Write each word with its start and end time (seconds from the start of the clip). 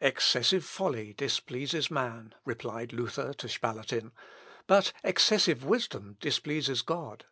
"Excessive 0.00 0.64
folly 0.64 1.12
displeases 1.12 1.88
man," 1.88 2.34
replied 2.44 2.92
Luther 2.92 3.32
to 3.34 3.46
Spalatin, 3.48 4.10
"but 4.66 4.92
excessive 5.04 5.64
wisdom 5.64 6.16
displeases 6.20 6.82
God. 6.82 7.26